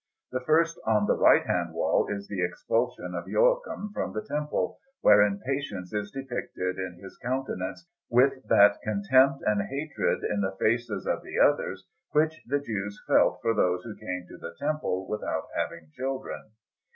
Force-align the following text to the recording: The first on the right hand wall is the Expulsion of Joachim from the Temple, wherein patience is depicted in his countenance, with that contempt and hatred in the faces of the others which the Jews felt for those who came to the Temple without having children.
The 0.31 0.39
first 0.39 0.79
on 0.87 1.05
the 1.05 1.15
right 1.15 1.45
hand 1.45 1.75
wall 1.75 2.07
is 2.09 2.27
the 2.27 2.43
Expulsion 2.43 3.13
of 3.13 3.27
Joachim 3.27 3.91
from 3.93 4.13
the 4.13 4.23
Temple, 4.23 4.79
wherein 5.01 5.39
patience 5.45 5.93
is 5.93 6.09
depicted 6.09 6.79
in 6.79 6.99
his 7.03 7.19
countenance, 7.21 7.87
with 8.09 8.43
that 8.47 8.81
contempt 8.81 9.43
and 9.45 9.61
hatred 9.61 10.23
in 10.23 10.41
the 10.41 10.55
faces 10.59 11.05
of 11.05 11.21
the 11.21 11.37
others 11.37 11.85
which 12.13 12.41
the 12.47 12.57
Jews 12.59 12.99
felt 13.05 13.37
for 13.43 13.53
those 13.53 13.83
who 13.83 13.95
came 13.95 14.25
to 14.29 14.39
the 14.39 14.55
Temple 14.59 15.07
without 15.07 15.49
having 15.55 15.91
children. 15.95 16.49